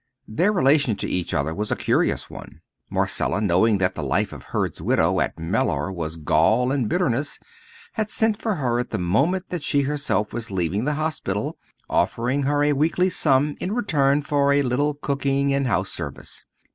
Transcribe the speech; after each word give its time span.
Their 0.27 0.51
relation 0.51 0.95
to 0.95 1.07
each 1.07 1.31
other 1.31 1.53
was 1.53 1.71
a 1.71 1.75
curious 1.75 2.27
one. 2.27 2.61
Marcella, 2.89 3.39
knowing 3.39 3.77
that 3.77 3.93
the 3.93 4.01
life 4.01 4.33
of 4.33 4.45
Hurd's 4.45 4.81
widow 4.81 5.19
at 5.19 5.37
Mellor 5.37 5.91
was 5.91 6.15
gall 6.17 6.71
and 6.71 6.89
bitterness, 6.89 7.39
had 7.93 8.09
sent 8.09 8.35
for 8.41 8.55
her 8.55 8.79
at 8.79 8.89
the 8.89 8.97
moment 8.97 9.49
that 9.49 9.61
she 9.61 9.81
herself 9.83 10.33
was 10.33 10.49
leaving 10.49 10.85
the 10.85 10.95
hospital, 10.95 11.59
offering 11.87 12.41
her 12.49 12.63
a 12.63 12.73
weekly 12.73 13.11
sum 13.11 13.55
in 13.59 13.73
return 13.75 14.23
for 14.23 14.51
a 14.53 14.63
little 14.63 14.95
cooking 14.95 15.53
and 15.53 15.67
house 15.67 15.91
service. 15.91 16.45